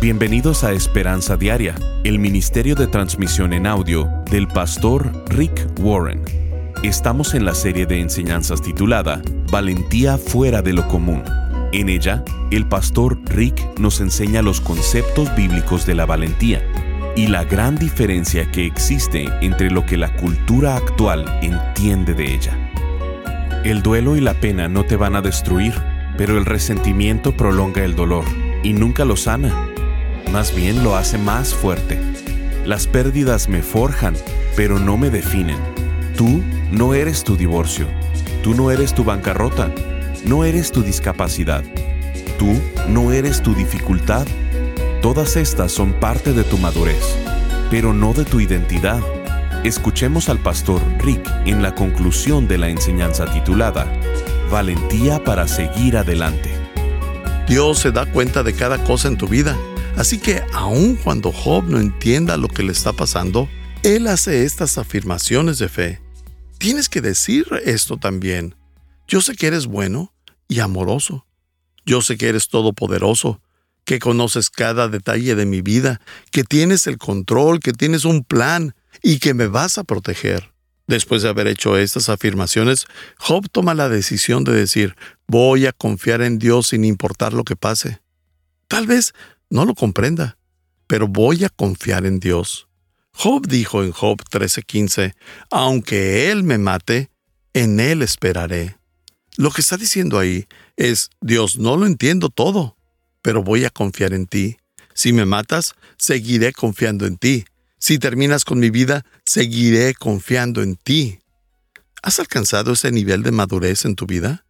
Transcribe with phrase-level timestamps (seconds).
[0.00, 6.22] Bienvenidos a Esperanza Diaria, el Ministerio de Transmisión en Audio del pastor Rick Warren.
[6.82, 9.20] Estamos en la serie de enseñanzas titulada
[9.52, 11.22] Valentía fuera de lo común.
[11.74, 16.64] En ella, el pastor Rick nos enseña los conceptos bíblicos de la valentía
[17.14, 22.72] y la gran diferencia que existe entre lo que la cultura actual entiende de ella.
[23.64, 25.74] El duelo y la pena no te van a destruir,
[26.16, 28.24] pero el resentimiento prolonga el dolor
[28.62, 29.69] y nunca lo sana.
[30.32, 31.98] Más bien lo hace más fuerte.
[32.64, 34.14] Las pérdidas me forjan,
[34.56, 35.58] pero no me definen.
[36.16, 37.86] Tú no eres tu divorcio.
[38.42, 39.72] Tú no eres tu bancarrota.
[40.24, 41.64] No eres tu discapacidad.
[42.38, 44.26] Tú no eres tu dificultad.
[45.02, 47.16] Todas estas son parte de tu madurez,
[47.70, 49.00] pero no de tu identidad.
[49.64, 53.86] Escuchemos al pastor Rick en la conclusión de la enseñanza titulada
[54.50, 56.50] Valentía para seguir adelante.
[57.46, 59.56] Dios se da cuenta de cada cosa en tu vida,
[59.96, 63.48] así que aun cuando Job no entienda lo que le está pasando,
[63.82, 66.00] él hace estas afirmaciones de fe.
[66.58, 68.54] Tienes que decir esto también.
[69.08, 70.12] Yo sé que eres bueno
[70.48, 71.26] y amoroso.
[71.86, 73.40] Yo sé que eres todopoderoso
[73.84, 78.74] que conoces cada detalle de mi vida, que tienes el control, que tienes un plan
[79.02, 80.52] y que me vas a proteger.
[80.86, 82.86] Después de haber hecho estas afirmaciones,
[83.18, 87.56] Job toma la decisión de decir, voy a confiar en Dios sin importar lo que
[87.56, 88.00] pase.
[88.68, 89.14] Tal vez
[89.50, 90.38] no lo comprenda,
[90.86, 92.68] pero voy a confiar en Dios.
[93.12, 95.14] Job dijo en Job 13:15,
[95.50, 97.10] aunque Él me mate,
[97.52, 98.76] en Él esperaré.
[99.36, 102.76] Lo que está diciendo ahí es, Dios, no lo entiendo todo,
[103.22, 104.56] pero voy a confiar en ti.
[104.94, 107.44] Si me matas, seguiré confiando en ti.
[107.78, 111.18] Si terminas con mi vida, seguiré confiando en ti.
[112.02, 114.44] ¿Has alcanzado ese nivel de madurez en tu vida?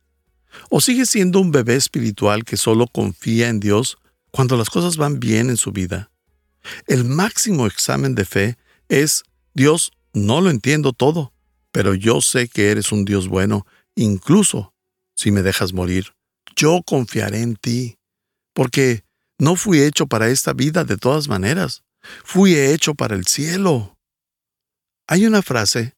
[0.69, 3.99] ¿O sigues siendo un bebé espiritual que solo confía en Dios
[4.31, 6.11] cuando las cosas van bien en su vida?
[6.87, 9.23] El máximo examen de fe es,
[9.55, 11.33] Dios, no lo entiendo todo,
[11.73, 14.75] pero yo sé que eres un Dios bueno, incluso
[15.15, 16.15] si me dejas morir.
[16.57, 17.99] Yo confiaré en ti
[18.53, 19.05] porque
[19.39, 21.83] no fui hecho para esta vida de todas maneras,
[22.25, 23.97] fui hecho para el cielo.
[25.07, 25.95] Hay una frase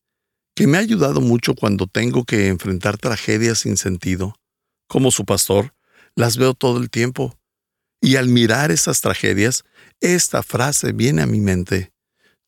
[0.55, 4.37] que me ha ayudado mucho cuando tengo que enfrentar tragedias sin sentido.
[4.87, 5.75] Como su pastor,
[6.15, 7.39] las veo todo el tiempo.
[8.03, 9.65] Y al mirar esas tragedias,
[10.01, 11.93] esta frase viene a mi mente.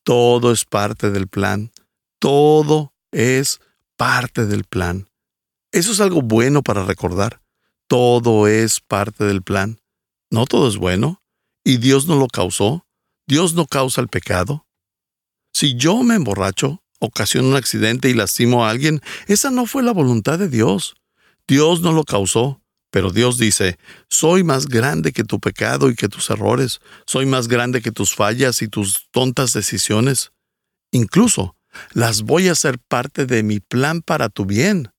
[0.02, 1.70] Todo es parte del plan.
[2.18, 3.60] Todo es
[3.96, 5.08] parte del plan.
[5.70, 7.40] Eso es algo bueno para recordar.
[7.86, 9.78] Todo es parte del plan.
[10.28, 11.22] No todo es bueno.
[11.62, 12.84] ¿Y Dios no lo causó?
[13.26, 14.66] ¿Dios no causa el pecado?
[15.52, 19.92] Si yo me emborracho, ocasiono un accidente y lastimo a alguien, esa no fue la
[19.92, 20.96] voluntad de Dios.
[21.46, 22.60] Dios no lo causó.
[22.94, 23.76] Pero Dios dice,
[24.08, 26.78] soy más grande que tu pecado y que tus errores,
[27.08, 30.30] soy más grande que tus fallas y tus tontas decisiones.
[30.92, 31.56] Incluso
[31.92, 34.92] las voy a hacer parte de mi plan para tu bien.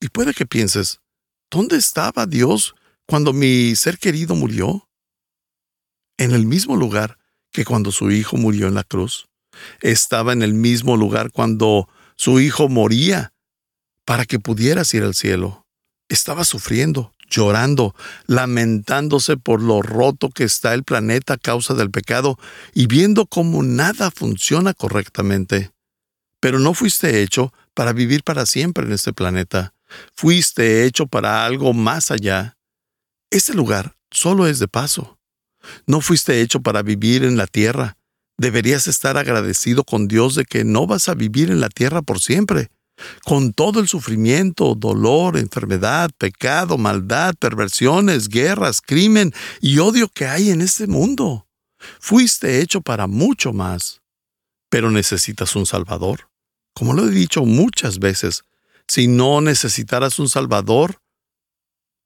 [0.00, 1.00] Y puede que pienses,
[1.50, 2.76] ¿dónde estaba Dios
[3.08, 4.88] cuando mi ser querido murió?
[6.16, 7.18] En el mismo lugar
[7.50, 9.26] que cuando su hijo murió en la cruz.
[9.80, 13.32] Estaba en el mismo lugar cuando su hijo moría
[14.04, 15.66] para que pudieras ir al cielo.
[16.10, 17.94] Estaba sufriendo, llorando,
[18.26, 22.36] lamentándose por lo roto que está el planeta a causa del pecado
[22.74, 25.70] y viendo cómo nada funciona correctamente.
[26.40, 29.72] Pero no fuiste hecho para vivir para siempre en este planeta.
[30.16, 32.58] Fuiste hecho para algo más allá.
[33.30, 35.20] Ese lugar solo es de paso.
[35.86, 37.96] No fuiste hecho para vivir en la tierra.
[38.36, 42.18] Deberías estar agradecido con Dios de que no vas a vivir en la tierra por
[42.18, 42.68] siempre.
[43.24, 50.50] Con todo el sufrimiento, dolor, enfermedad, pecado, maldad, perversiones, guerras, crimen y odio que hay
[50.50, 51.46] en este mundo.
[51.98, 54.00] Fuiste hecho para mucho más.
[54.68, 56.28] Pero necesitas un Salvador.
[56.74, 58.44] Como lo he dicho muchas veces,
[58.86, 61.00] si no necesitaras un Salvador,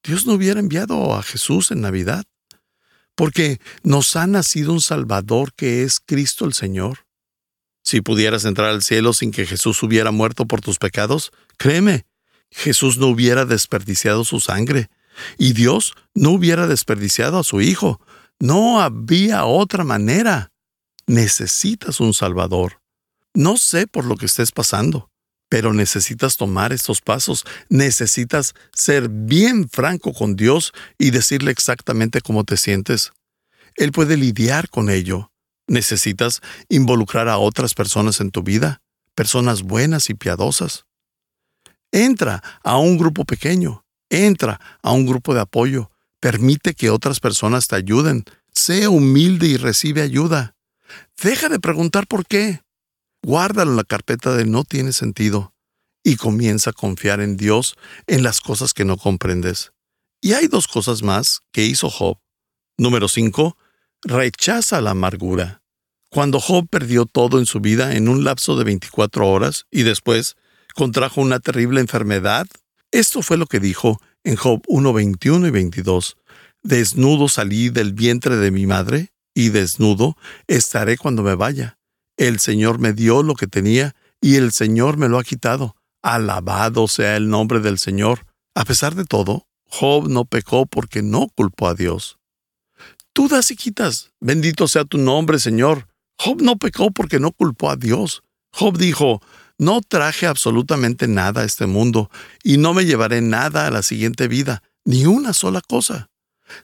[0.02, 2.24] Dios no hubiera enviado a Jesús en Navidad,
[3.14, 7.06] porque nos ha nacido un Salvador que es Cristo el Señor.
[7.84, 12.06] Si pudieras entrar al cielo sin que Jesús hubiera muerto por tus pecados, créeme,
[12.50, 14.88] Jesús no hubiera desperdiciado su sangre,
[15.38, 18.00] y Dios no hubiera desperdiciado a su Hijo.
[18.40, 20.50] No había otra manera.
[21.06, 22.80] Necesitas un Salvador.
[23.34, 25.10] No sé por lo que estés pasando.
[25.50, 32.44] Pero necesitas tomar estos pasos, necesitas ser bien franco con Dios y decirle exactamente cómo
[32.44, 33.12] te sientes.
[33.76, 35.33] Él puede lidiar con ello.
[35.66, 38.82] Necesitas involucrar a otras personas en tu vida,
[39.14, 40.86] personas buenas y piadosas.
[41.92, 45.90] Entra a un grupo pequeño, entra a un grupo de apoyo,
[46.20, 48.24] permite que otras personas te ayuden,
[48.54, 50.54] Sé humilde y recibe ayuda.
[51.20, 52.62] Deja de preguntar por qué.
[53.22, 55.54] Guárdalo en la carpeta de no tiene sentido
[56.04, 57.76] y comienza a confiar en Dios
[58.06, 59.72] en las cosas que no comprendes.
[60.20, 62.18] Y hay dos cosas más que hizo Job.
[62.78, 63.56] Número 5.
[64.06, 65.62] Rechaza la amargura.
[66.10, 70.36] Cuando Job perdió todo en su vida en un lapso de 24 horas y después
[70.74, 72.46] contrajo una terrible enfermedad,
[72.92, 76.18] esto fue lo que dijo en Job 1, 21 y 22.
[76.62, 80.18] Desnudo salí del vientre de mi madre y desnudo
[80.48, 81.78] estaré cuando me vaya.
[82.18, 85.76] El Señor me dio lo que tenía y el Señor me lo ha quitado.
[86.02, 88.26] Alabado sea el nombre del Señor.
[88.54, 92.18] A pesar de todo, Job no pecó porque no culpó a Dios.
[93.14, 94.10] Tú das y quitas.
[94.20, 95.86] Bendito sea tu nombre, Señor.
[96.18, 98.24] Job no pecó porque no culpó a Dios.
[98.52, 99.22] Job dijo,
[99.56, 102.10] no traje absolutamente nada a este mundo
[102.42, 106.10] y no me llevaré nada a la siguiente vida, ni una sola cosa.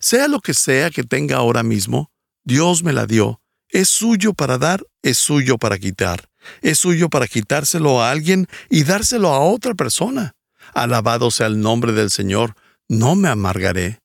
[0.00, 2.10] Sea lo que sea que tenga ahora mismo,
[2.44, 3.40] Dios me la dio.
[3.68, 6.28] Es suyo para dar, es suyo para quitar.
[6.62, 10.34] Es suyo para quitárselo a alguien y dárselo a otra persona.
[10.74, 12.54] Alabado sea el nombre del Señor.
[12.88, 14.00] No me amargaré.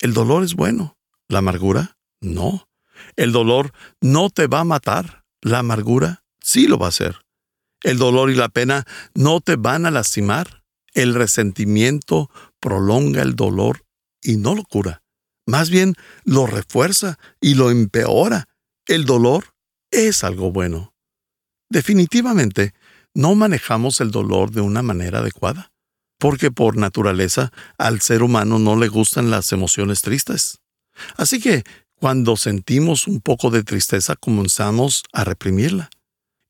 [0.00, 0.94] El dolor es bueno.
[1.28, 2.68] La amargura, no.
[3.16, 5.24] El dolor no te va a matar.
[5.40, 7.24] La amargura sí lo va a hacer.
[7.82, 10.64] El dolor y la pena no te van a lastimar.
[10.92, 12.30] El resentimiento
[12.60, 13.84] prolonga el dolor
[14.22, 15.02] y no lo cura.
[15.46, 15.94] Más bien
[16.24, 18.48] lo refuerza y lo empeora.
[18.86, 19.54] El dolor
[19.90, 20.94] es algo bueno.
[21.68, 22.74] Definitivamente,
[23.14, 25.72] no manejamos el dolor de una manera adecuada,
[26.18, 30.60] porque por naturaleza al ser humano no le gustan las emociones tristes.
[31.16, 31.64] Así que,
[31.96, 35.90] cuando sentimos un poco de tristeza, comenzamos a reprimirla.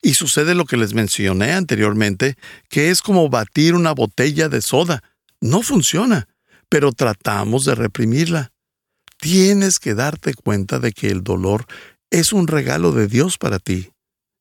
[0.02, 2.36] Y sucede lo que les mencioné anteriormente,
[2.68, 5.02] que es como batir una botella de soda.
[5.40, 6.28] No funciona,
[6.68, 8.52] pero tratamos de reprimirla.
[9.18, 11.66] Tienes que darte cuenta de que el dolor
[12.10, 13.92] es un regalo de Dios para ti.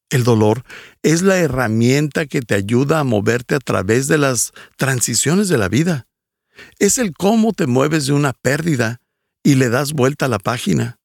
[0.10, 0.64] El dolor
[1.02, 5.70] es la herramienta que te ayuda a moverte a través de las transiciones de la
[5.70, 6.08] vida.
[6.78, 9.00] Es el cómo te mueves de una pérdida
[9.44, 10.98] y le das vuelta a la página.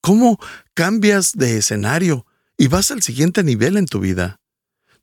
[0.00, 0.38] Cómo
[0.74, 2.26] cambias de escenario
[2.56, 4.40] y vas al siguiente nivel en tu vida.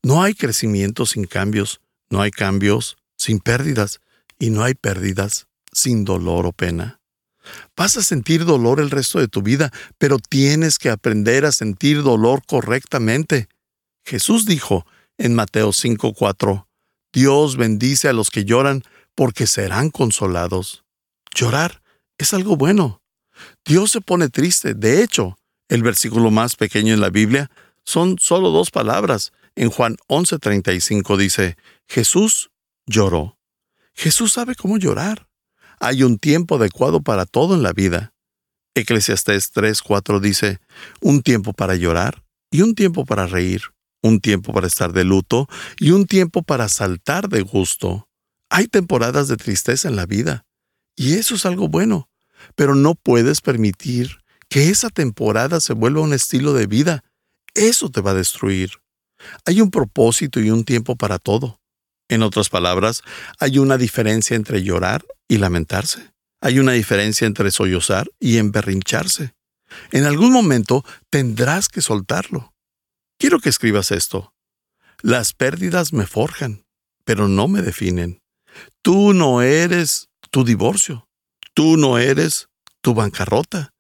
[0.04, 4.00] No hay crecimiento sin cambios, no hay cambios sin pérdidas
[4.38, 7.00] y no hay pérdidas sin dolor o pena.
[7.76, 12.04] Vas a sentir dolor el resto de tu vida, pero tienes que aprender a sentir
[12.04, 13.50] dolor correctamente.
[14.06, 14.86] Jesús dijo
[15.18, 16.68] en Mateo 5:4,
[17.12, 18.84] Dios bendice a los que lloran
[19.16, 20.84] porque serán consolados.
[21.34, 21.82] Llorar
[22.20, 23.02] es algo bueno.
[23.66, 24.76] Dios se pone triste.
[24.76, 25.38] De hecho,
[25.70, 27.50] el versículo más pequeño en la Biblia
[27.84, 29.32] son solo dos palabras.
[29.56, 31.58] En Juan 11:35 dice,
[31.88, 32.52] Jesús
[32.86, 33.38] lloró.
[33.96, 35.28] Jesús sabe cómo llorar.
[35.80, 38.14] Hay un tiempo adecuado para todo en la vida.
[38.76, 40.60] Eclesiastés 3:4 dice,
[41.02, 43.62] un tiempo para llorar y un tiempo para reír,
[44.04, 45.48] un tiempo para estar de luto
[45.80, 48.10] y un tiempo para saltar de gusto.
[48.50, 50.46] Hay temporadas de tristeza en la vida,
[50.96, 52.09] y eso es algo bueno,
[52.56, 54.20] pero no puedes permitir
[54.50, 57.04] que esa temporada se vuelva un estilo de vida.
[57.54, 58.72] Eso te va a destruir.
[59.46, 61.60] Hay un propósito y un tiempo para todo.
[62.10, 63.04] En otras palabras,
[63.40, 66.12] hay una diferencia entre llorar y lamentarse.
[66.42, 69.36] Hay una diferencia entre sollozar y emberrincharse.
[69.92, 72.54] En algún momento tendrás que soltarlo.
[73.20, 74.34] Quiero que escribas esto.
[75.02, 76.64] Las pérdidas me forjan,
[77.04, 78.22] pero no me definen.
[78.82, 81.09] Tú no eres tu divorcio.
[81.54, 82.50] Tú no eres
[82.82, 83.74] tu bancarrota.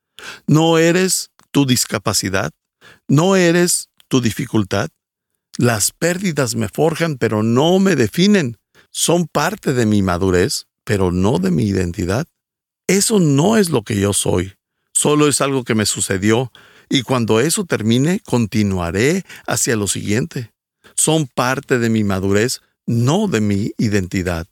[0.48, 2.52] No eres tu discapacidad.
[3.08, 4.90] No eres tu dificultad.
[5.58, 8.58] Las pérdidas me forjan, pero no me definen.
[8.92, 12.28] Son parte de mi madurez, pero no de mi identidad.
[12.88, 14.54] Eso no es lo que yo soy.
[14.94, 16.52] Solo es algo que me sucedió,
[16.90, 20.52] y cuando eso termine, continuaré hacia lo siguiente.
[20.96, 24.48] Son parte de mi madurez, no de mi identidad.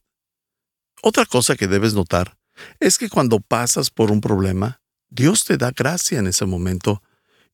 [1.02, 2.37] Otra cosa que debes notar
[2.80, 7.02] es que cuando pasas por un problema, Dios te da gracia en ese momento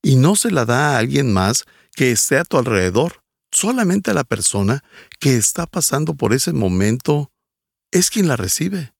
[0.02, 4.24] y no se la da a alguien más que esté a tu alrededor solamente la
[4.24, 4.84] persona
[5.20, 7.32] que está pasando por ese momento
[7.90, 8.94] es quien la recibe.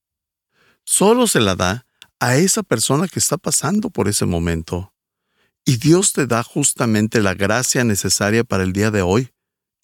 [0.84, 1.86] Solo se la da
[2.20, 4.94] a esa persona que está pasando por ese momento.
[5.64, 9.33] Y Dios te da justamente la gracia necesaria para el día de hoy.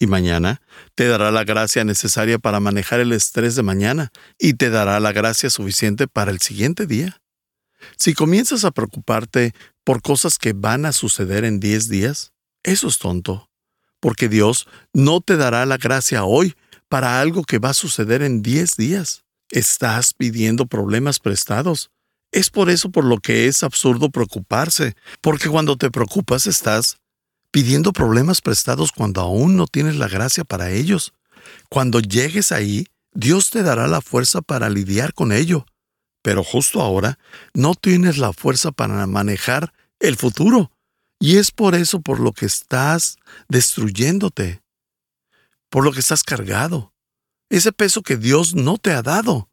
[0.01, 0.61] Y mañana
[0.97, 5.13] te dará la gracia necesaria para manejar el estrés de mañana y te dará la
[5.13, 7.21] gracia suficiente para el siguiente día.
[7.97, 9.55] Si comienzas a preocuparte
[9.85, 12.33] por cosas que van a suceder en 10 días,
[12.65, 13.51] eso es tonto
[14.01, 16.55] porque Dios no te dará la gracia hoy
[16.89, 19.25] para algo que va a suceder en 10 días.
[19.51, 21.91] Estás pidiendo problemas prestados.
[22.33, 26.99] Es por eso por lo que es absurdo preocuparse, porque cuando te preocupas estás
[27.51, 31.13] pidiendo problemas prestados cuando aún no tienes la gracia para ellos.
[31.69, 35.67] Cuando llegues ahí, Dios te dará la fuerza para lidiar con ello.
[36.23, 37.19] Pero justo ahora
[37.55, 40.71] no tienes la fuerza para manejar el futuro.
[41.19, 43.17] Y es por eso por lo que estás
[43.49, 44.63] destruyéndote,
[45.69, 46.95] por lo que estás cargado.
[47.51, 49.51] Ese peso que Dios no te ha dado.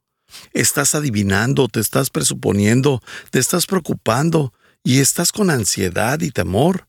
[0.54, 3.02] Estás adivinando, te estás presuponiendo,
[3.32, 6.87] te estás preocupando y estás con ansiedad y temor.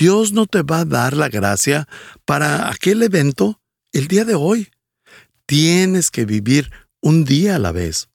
[0.00, 1.86] Dios no te va a dar la gracia
[2.24, 3.60] para aquel evento
[3.92, 4.70] el día de hoy.
[5.44, 6.70] Tienes que vivir
[7.02, 8.08] un día a la vez.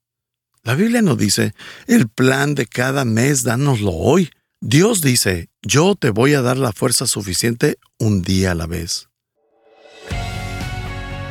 [0.63, 1.53] La Biblia nos dice,
[1.85, 4.31] el plan de cada mes dánoslo hoy.
[4.61, 9.07] Dios dice, yo te voy a dar la fuerza suficiente un día a la vez.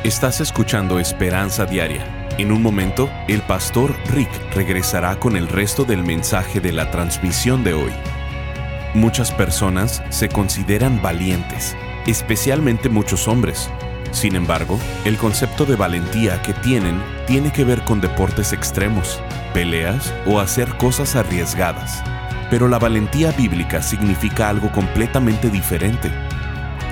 [0.05, 6.03] Estás escuchando Esperanza Diaria en un momento, el pastor Rick regresará con el resto del
[6.03, 7.91] mensaje de la transmisión de hoy.
[8.95, 11.75] Muchas personas se consideran valientes,
[12.07, 13.69] especialmente muchos hombres.
[14.11, 19.19] Sin embargo, el concepto de valentía que tienen tiene que ver con deportes extremos,
[19.53, 22.01] peleas o hacer cosas arriesgadas.
[22.49, 26.09] Pero la valentía bíblica significa algo completamente diferente.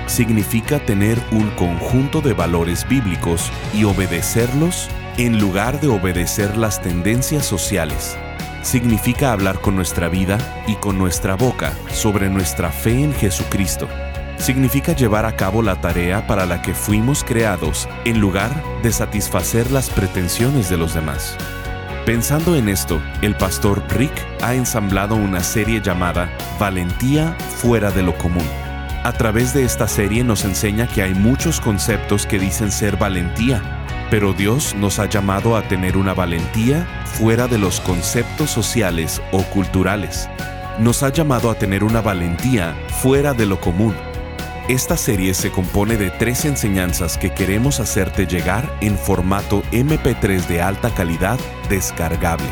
[0.06, 7.46] Significa tener un conjunto de valores bíblicos y obedecerlos en lugar de obedecer las tendencias
[7.46, 8.18] sociales.
[8.64, 13.86] Significa hablar con nuestra vida y con nuestra boca sobre nuestra fe en Jesucristo.
[14.38, 18.50] Significa llevar a cabo la tarea para la que fuimos creados en lugar
[18.82, 21.36] de satisfacer las pretensiones de los demás.
[22.06, 28.16] Pensando en esto, el pastor Rick ha ensamblado una serie llamada Valentía fuera de lo
[28.16, 28.48] común.
[29.04, 33.73] A través de esta serie nos enseña que hay muchos conceptos que dicen ser valentía,
[34.10, 39.42] pero Dios nos ha llamado a tener una valentía fuera de los conceptos sociales o
[39.44, 40.28] culturales.
[40.78, 43.94] Nos ha llamado a tener una valentía fuera de lo común.
[44.68, 50.62] Esta serie se compone de tres enseñanzas que queremos hacerte llegar en formato MP3 de
[50.62, 52.48] alta calidad descargable.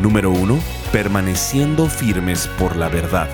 [0.00, 0.58] Número 1.
[0.90, 3.28] Permaneciendo firmes por la verdad.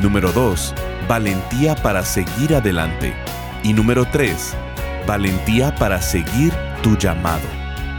[0.00, 0.74] Número 2.
[1.06, 3.14] Valentía para seguir adelante.
[3.62, 4.54] Y número 3.
[5.06, 6.52] Valentía para seguir
[6.82, 7.46] tu llamado.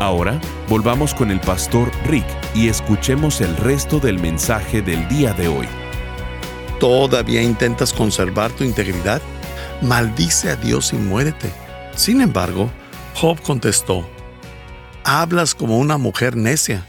[0.00, 5.48] Ahora volvamos con el pastor Rick y escuchemos el resto del mensaje del día de
[5.48, 5.66] hoy.
[6.80, 9.20] ¿Todavía intentas conservar tu integridad?
[9.82, 11.52] Maldice a Dios y muérete.
[11.96, 12.70] Sin embargo,
[13.14, 14.08] Job contestó,
[15.02, 16.86] Hablas como una mujer necia.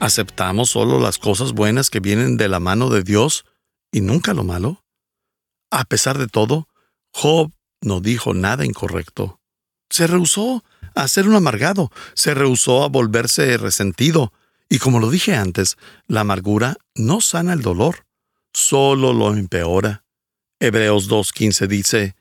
[0.00, 3.44] ¿Aceptamos solo las cosas buenas que vienen de la mano de Dios
[3.92, 4.82] y nunca lo malo?
[5.70, 6.66] A pesar de todo,
[7.12, 9.38] Job no dijo nada incorrecto.
[9.90, 10.64] Se rehusó
[10.96, 14.32] a ser un amargado, se rehusó a volverse resentido,
[14.68, 15.76] y como lo dije antes,
[16.08, 18.06] la amargura no sana el dolor
[18.52, 20.04] solo lo empeora.
[20.60, 22.16] Hebreos 2.15 dice,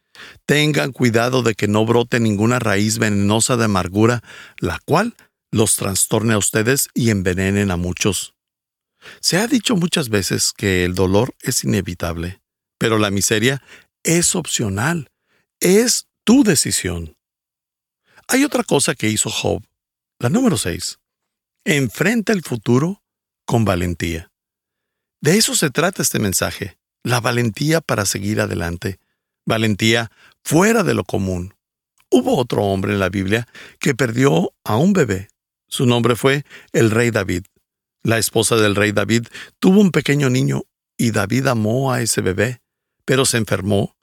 [0.46, 4.22] Tengan cuidado de que no brote ninguna raíz venenosa de amargura,
[4.58, 5.16] la cual
[5.52, 8.36] los trastorne a ustedes y envenenen a muchos.
[9.22, 12.42] Se ha dicho muchas veces que el dolor es inevitable,
[12.78, 13.64] pero la miseria
[14.04, 15.10] es opcional,
[15.60, 17.16] es tu decisión.
[18.28, 19.64] Hay otra cosa que hizo Job,
[20.20, 21.00] la número 6.
[21.66, 23.02] Enfrenta el futuro
[23.46, 24.29] con valentía.
[25.22, 29.00] De eso se trata este mensaje, la valentía para seguir adelante,
[29.46, 30.12] valentía
[30.44, 31.54] fuera de lo común.
[32.10, 33.48] Hubo otro hombre en la Biblia
[33.80, 35.28] que perdió a un bebé.
[35.68, 37.44] Su nombre fue el rey David.
[38.02, 39.28] La esposa del rey David
[39.60, 40.64] tuvo un pequeño niño
[40.98, 42.62] y David amó a ese bebé,
[43.06, 43.96] pero se enfermó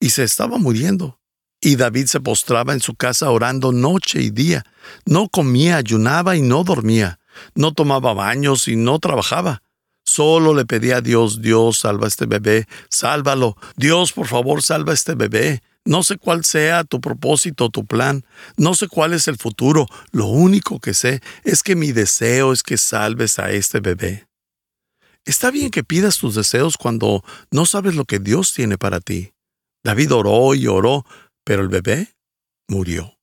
[0.00, 1.20] y se estaba muriendo.
[1.60, 4.64] Y David se postraba en su casa orando noche y día.
[5.04, 7.18] No comía, ayunaba y no dormía.
[7.54, 9.62] No tomaba baños y no trabajaba.
[10.08, 13.58] Solo le pedí a Dios, Dios, salva a este bebé, sálvalo.
[13.76, 15.62] Dios, por favor, salva a este bebé.
[15.84, 18.24] No sé cuál sea tu propósito, tu plan.
[18.56, 19.86] No sé cuál es el futuro.
[20.10, 24.26] Lo único que sé es que mi deseo es que salves a este bebé.
[25.26, 29.34] Está bien que pidas tus deseos cuando no sabes lo que Dios tiene para ti.
[29.84, 31.04] David oró y oró,
[31.44, 32.14] pero el bebé
[32.66, 33.18] murió.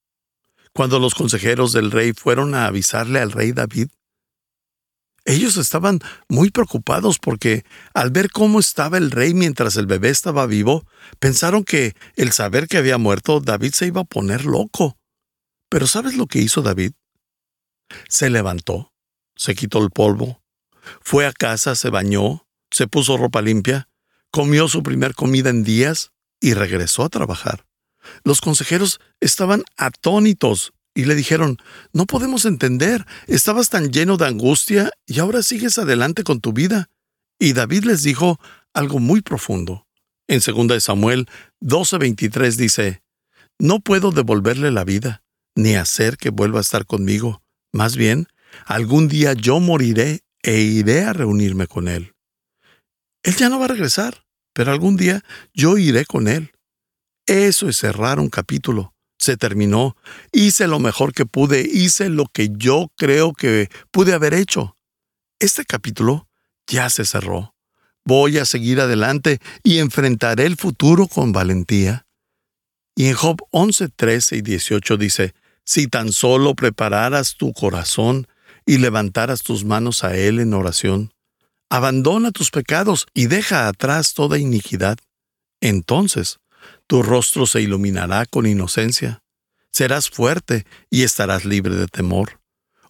[0.72, 3.88] Cuando los consejeros del rey fueron a avisarle al rey David,
[5.26, 10.46] ellos estaban muy preocupados porque al ver cómo estaba el rey mientras el bebé estaba
[10.46, 10.86] vivo,
[11.20, 14.98] pensaron que el saber que había muerto David se iba a poner loco.
[15.70, 16.94] Pero ¿sabes lo que hizo David?
[18.08, 18.94] Se levantó,
[19.36, 20.44] se quitó el polvo,
[21.02, 23.90] fue a casa, se bañó, se puso ropa limpia,
[24.30, 27.66] comió su primer comida en días y regresó a trabajar.
[28.24, 31.58] Los consejeros estaban atónitos y le dijeron,
[31.92, 36.90] no podemos entender, estabas tan lleno de angustia y ahora sigues adelante con tu vida.
[37.38, 38.40] Y David les dijo
[38.74, 39.86] algo muy profundo.
[40.28, 41.28] En 2 Samuel
[41.62, 43.04] 12:23 dice,
[43.60, 45.22] No puedo devolverle la vida,
[45.54, 47.44] ni hacer que vuelva a estar conmigo.
[47.74, 48.28] Más bien,
[48.66, 52.14] algún día yo moriré e iré a reunirme con él.
[53.24, 55.24] Él ya no va a regresar, pero algún día
[55.54, 56.52] yo iré con él.
[57.26, 58.95] Eso es cerrar un capítulo.
[59.26, 59.98] Se terminó.
[60.32, 64.78] Hice lo mejor que pude, hice lo que yo creo que pude haber hecho.
[65.40, 66.28] Este capítulo
[66.68, 67.56] ya se cerró.
[68.06, 72.06] Voy a seguir adelante y enfrentaré el futuro con valentía.
[72.96, 78.28] Y en Job 11, 13 y 18 dice, Si tan solo prepararas tu corazón
[78.64, 81.16] y levantaras tus manos a Él en oración.
[81.72, 85.00] Abandona tus pecados y deja atrás toda iniquidad.
[85.62, 86.38] Entonces,
[86.88, 89.24] tu rostro se iluminará con inocencia.
[89.72, 92.40] Serás fuerte y estarás libre de temor.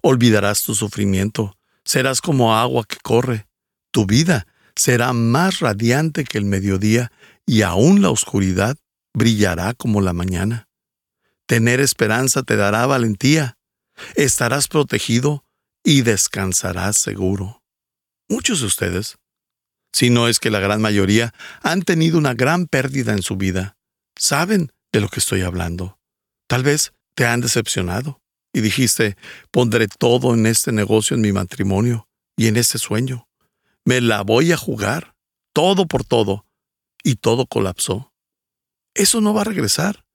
[0.02, 1.58] Olvidarás tu sufrimiento.
[1.84, 3.48] Serás como agua que corre.
[3.92, 7.12] Tu vida será más radiante que el mediodía
[7.46, 8.78] y aún la oscuridad
[9.14, 10.68] brillará como la mañana.
[11.46, 13.58] Tener esperanza te dará valentía.
[14.16, 15.46] Estarás protegido
[15.84, 17.64] y descansarás seguro.
[18.28, 19.18] Muchos de ustedes,
[19.94, 23.75] si no es que la gran mayoría, han tenido una gran pérdida en su vida.
[24.18, 26.00] Saben de lo que estoy hablando.
[26.48, 28.22] Tal vez te han decepcionado
[28.54, 29.18] y dijiste,
[29.52, 33.28] pondré todo en este negocio, en mi matrimonio y en este sueño.
[33.84, 35.16] Me la voy a jugar,
[35.54, 36.46] todo por todo,
[37.04, 38.14] y todo colapsó.
[38.94, 40.06] Eso no va a regresar.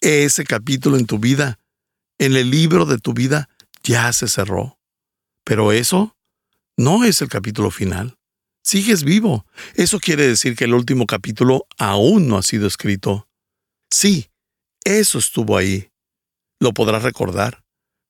[0.00, 1.60] Ese capítulo en tu vida,
[2.18, 3.48] en el libro de tu vida,
[3.82, 4.78] ya se cerró.
[5.44, 6.16] Pero eso
[6.76, 8.18] no es el capítulo final.
[8.66, 9.46] Sigues vivo.
[9.74, 13.28] Eso quiere decir que el último capítulo aún no ha sido escrito.
[13.92, 14.28] Sí,
[14.84, 15.90] eso estuvo ahí.
[16.58, 17.62] Lo podrás recordar.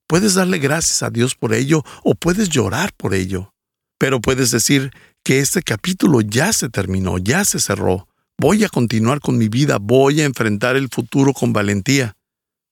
[0.08, 3.52] Puedes darle gracias a Dios por ello o puedes llorar por ello.
[3.98, 4.92] Pero puedes decir
[5.22, 8.08] que este capítulo ya se terminó, ya se cerró.
[8.38, 12.16] Voy a continuar con mi vida, voy a enfrentar el futuro con valentía.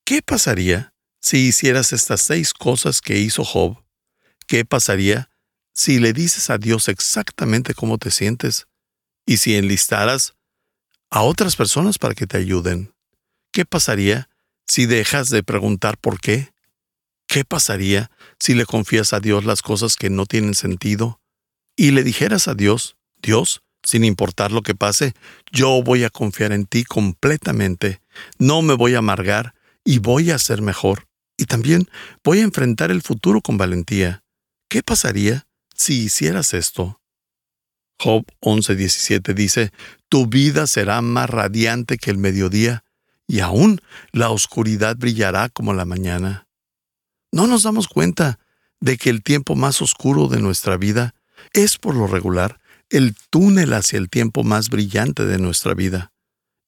[0.07, 3.77] ¿Qué pasaría si hicieras estas seis cosas que hizo Job,
[4.47, 5.29] ¿qué pasaría
[5.75, 8.67] si le dices a Dios exactamente cómo te sientes
[9.27, 10.35] y si enlistaras
[11.11, 12.95] a otras personas para que te ayuden?
[13.53, 14.29] ¿Qué pasaría
[14.67, 16.53] si dejas de preguntar por qué?
[17.27, 21.21] ¿Qué pasaría si le confías a Dios las cosas que no tienen sentido
[21.77, 25.15] y le dijeras a Dios, Dios, sin importar lo que pase,
[25.51, 28.01] yo voy a confiar en ti completamente,
[28.39, 31.09] no me voy a amargar y voy a ser mejor?
[31.37, 31.89] Y también
[32.23, 34.23] voy a enfrentar el futuro con valentía.
[34.69, 37.01] ¿Qué pasaría si hicieras esto?
[38.01, 39.73] Job 11:17 dice,
[40.09, 42.85] Tu vida será más radiante que el mediodía,
[43.27, 43.81] y aún
[44.13, 46.47] la oscuridad brillará como la mañana.
[47.33, 48.39] No nos damos cuenta
[48.81, 51.15] de que el tiempo más oscuro de nuestra vida
[51.53, 52.61] es por lo regular
[52.91, 56.13] el túnel hacia el tiempo más brillante de nuestra vida.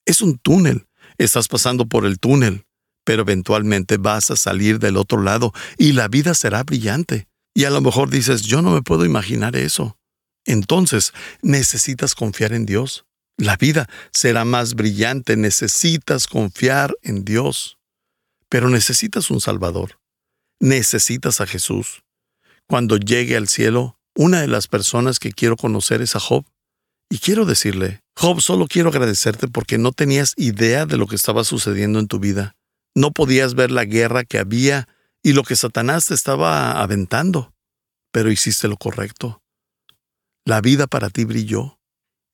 [0.07, 0.89] Es un túnel.
[1.19, 2.67] Estás pasando por el túnel
[3.07, 7.29] pero eventualmente vas a salir del otro lado y la vida será brillante.
[7.57, 9.97] Y a lo mejor dices, yo no me puedo imaginar eso.
[10.45, 13.07] Entonces, necesitas confiar en Dios.
[13.39, 17.79] La vida será más brillante, necesitas confiar en Dios.
[18.51, 19.99] Pero necesitas un Salvador.
[20.61, 22.03] Necesitas a Jesús.
[22.69, 26.45] Cuando llegue al cielo, una de las personas que quiero conocer es a Job.
[27.09, 31.43] Y quiero decirle, Job, solo quiero agradecerte porque no tenías idea de lo que estaba
[31.43, 32.55] sucediendo en tu vida.
[32.95, 34.89] No podías ver la guerra que había
[35.27, 37.53] y lo que Satanás te estaba aventando,
[38.13, 39.43] pero hiciste lo correcto.
[40.45, 41.81] La vida para ti brilló.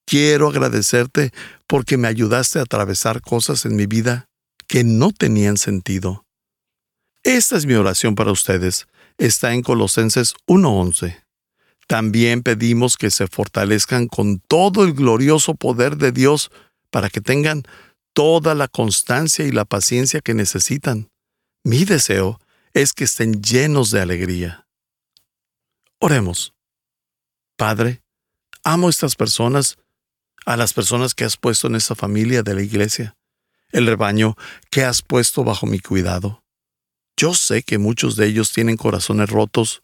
[0.06, 1.32] Quiero agradecerte
[1.66, 4.26] porque me ayudaste a atravesar cosas en mi vida
[4.66, 6.26] que no tenían sentido.
[7.22, 8.86] Esta es mi oración para ustedes.
[9.16, 11.24] Está en Colosenses 1.11.
[11.86, 16.50] También pedimos que se fortalezcan con todo el glorioso poder de Dios
[16.90, 17.62] para que tengan
[18.12, 21.08] toda la constancia y la paciencia que necesitan.
[21.64, 22.38] Mi deseo
[22.74, 24.66] es que estén llenos de alegría.
[25.98, 26.54] Oremos.
[27.56, 28.02] Padre,
[28.64, 29.76] Amo a estas personas,
[30.46, 33.16] a las personas que has puesto en esta familia de la iglesia,
[33.70, 34.36] el rebaño
[34.70, 36.44] que has puesto bajo mi cuidado.
[37.16, 39.82] Yo sé que muchos de ellos tienen corazones rotos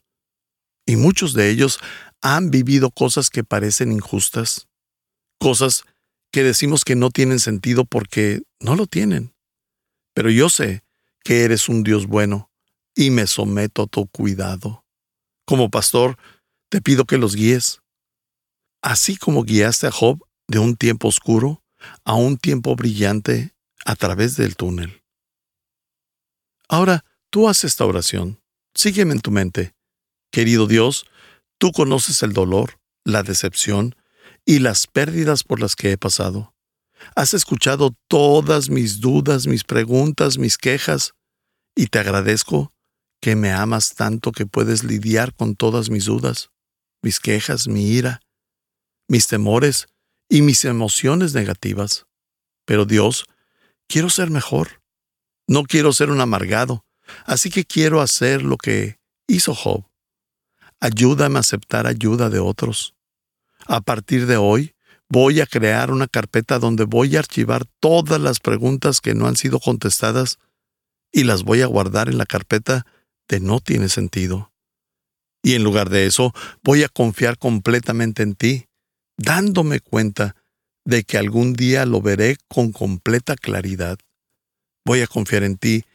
[0.85, 1.79] y muchos de ellos
[2.21, 4.69] han vivido cosas que parecen injustas,
[5.39, 5.83] cosas
[6.31, 9.33] que decimos que no tienen sentido porque no lo tienen.
[10.13, 10.83] Pero yo sé
[11.23, 12.48] que eres un Dios bueno
[12.99, 14.83] y me someto a tu cuidado.
[15.45, 16.17] Como pastor,
[16.67, 17.81] te pido que los guíes.
[18.81, 21.63] Así como guiaste a Job de un tiempo oscuro
[22.03, 25.01] a un tiempo brillante a través del túnel.
[26.67, 28.41] Ahora, tú haces esta oración.
[28.75, 29.73] Sígueme en tu mente.
[30.29, 31.05] Querido Dios,
[31.57, 33.95] tú conoces el dolor, la decepción
[34.43, 36.53] y las pérdidas por las que he pasado.
[37.15, 41.13] Has escuchado todas mis dudas, mis preguntas, mis quejas,
[41.77, 42.73] y te agradezco
[43.21, 46.51] que me amas tanto que puedes lidiar con todas mis dudas,
[47.01, 48.21] mis quejas, mi ira,
[49.07, 49.87] mis temores
[50.29, 52.05] y mis emociones negativas.
[52.65, 53.25] Pero Dios,
[53.87, 54.81] quiero ser mejor.
[55.47, 56.85] No quiero ser un amargado,
[57.25, 59.85] así que quiero hacer lo que hizo Job.
[60.79, 62.93] Ayúdame a aceptar ayuda de otros.
[63.65, 64.75] A partir de hoy,
[65.09, 69.35] voy a crear una carpeta donde voy a archivar todas las preguntas que no han
[69.35, 70.37] sido contestadas
[71.11, 72.85] y las voy a guardar en la carpeta
[73.39, 74.51] no tiene sentido.
[75.43, 78.65] Y en lugar de eso, voy a confiar completamente en ti,
[79.17, 80.35] dándome cuenta
[80.85, 83.99] de que algún día lo veré con completa claridad.
[84.85, 85.85] Voy a confiar en ti,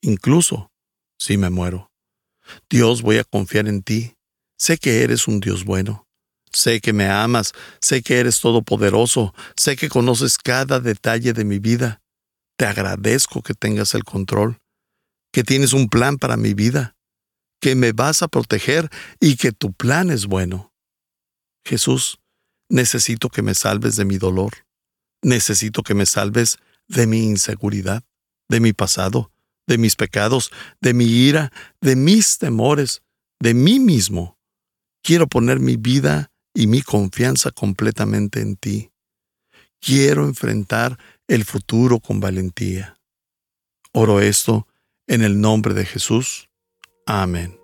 [0.00, 0.70] incluso
[1.18, 1.90] si me muero.
[2.70, 4.14] Dios, voy a confiar en ti.
[4.56, 6.06] Sé que eres un Dios bueno.
[6.52, 11.58] Sé que me amas, sé que eres todopoderoso, sé que conoces cada detalle de mi
[11.58, 12.00] vida.
[12.56, 14.60] Te agradezco que tengas el control
[15.34, 16.96] que tienes un plan para mi vida,
[17.60, 20.72] que me vas a proteger y que tu plan es bueno.
[21.66, 22.20] Jesús,
[22.68, 24.52] necesito que me salves de mi dolor,
[25.22, 28.04] necesito que me salves de mi inseguridad,
[28.48, 29.32] de mi pasado,
[29.66, 33.02] de mis pecados, de mi ira, de mis temores,
[33.40, 34.38] de mí mismo.
[35.02, 38.92] Quiero poner mi vida y mi confianza completamente en ti.
[39.80, 43.00] Quiero enfrentar el futuro con valentía.
[43.92, 44.68] Oro esto
[45.06, 46.48] en el nombre de Jesús.
[47.06, 47.60] Amén.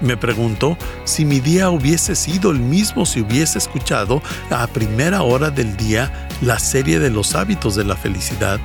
[0.00, 5.50] Me pregunto si mi día hubiese sido el mismo si hubiese escuchado a primera hora
[5.50, 8.58] del día la serie de los hábitos de la felicidad.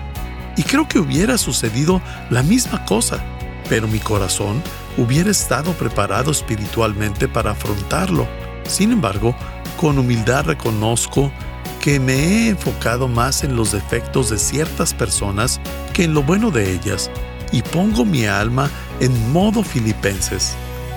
[0.55, 3.21] Y creo que hubiera sucedido la misma cosa,
[3.67, 4.63] pero mi corazón
[4.95, 8.29] hubiera estado preparado espiritualmente para afrontarlo.
[8.65, 9.35] Sin embargo,
[9.75, 11.33] con humildad reconozco
[11.85, 15.61] que me he enfocado más en los defectos de ciertas personas
[15.93, 17.11] que en lo bueno de ellas
[17.51, 18.71] y pongo mi alma
[19.01, 20.55] en modo filipenses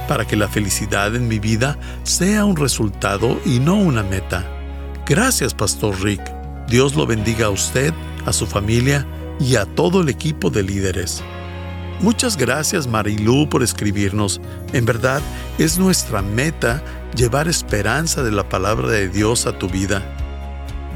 [0.09, 4.46] para que la felicidad en mi vida sea un resultado y no una meta.
[5.05, 6.22] Gracias, Pastor Rick.
[6.68, 7.92] Dios lo bendiga a usted,
[8.24, 9.07] a su familia
[9.38, 11.22] y a todo el equipo de líderes.
[12.01, 14.40] Muchas gracias Marilú por escribirnos.
[14.72, 15.20] En verdad
[15.59, 16.83] es nuestra meta
[17.14, 20.17] llevar esperanza de la palabra de Dios a tu vida.